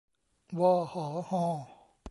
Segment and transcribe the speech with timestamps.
[0.59, 1.43] วอ หอ ฮอ